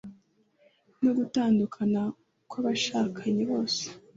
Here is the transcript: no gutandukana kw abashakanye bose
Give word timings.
no 1.03 1.11
gutandukana 1.17 2.01
kw 2.49 2.55
abashakanye 2.61 3.41
bose 3.51 3.83